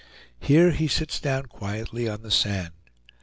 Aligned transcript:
Here 0.39 0.71
he 0.71 0.87
sits 0.87 1.19
down 1.19 1.45
quietly 1.45 2.09
on 2.09 2.23
the 2.23 2.31
sand. 2.31 2.73